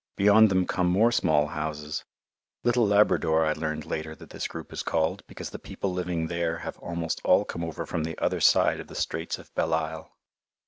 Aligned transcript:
Beyond 0.15 0.49
them 0.49 0.65
come 0.65 0.87
more 0.87 1.11
small 1.11 1.45
houses 1.45 2.03
"Little 2.63 2.87
Labrador" 2.87 3.45
I 3.45 3.53
learned 3.53 3.85
later 3.85 4.15
that 4.15 4.31
this 4.31 4.47
group 4.47 4.73
is 4.73 4.81
called, 4.81 5.21
because 5.27 5.51
the 5.51 5.59
people 5.59 5.93
living 5.93 6.25
there 6.25 6.57
have 6.57 6.79
almost 6.79 7.21
all 7.23 7.45
come 7.45 7.63
over 7.63 7.85
from 7.85 8.03
the 8.03 8.17
other 8.17 8.41
side 8.41 8.79
of 8.79 8.87
the 8.87 8.95
Straits 8.95 9.37
of 9.37 9.53
Belle 9.53 9.75
Isle. 9.75 10.11